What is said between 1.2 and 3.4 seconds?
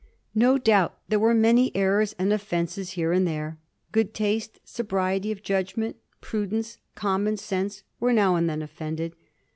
many errors and offences here and